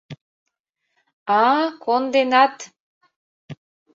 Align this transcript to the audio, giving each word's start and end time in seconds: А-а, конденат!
А-а, 1.39 1.65
конденат! 1.83 2.55